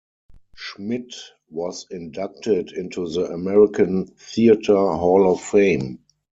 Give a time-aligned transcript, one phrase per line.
[0.55, 1.13] Schmidt
[1.51, 5.99] was inducted into the American Theatre Hall of Fame.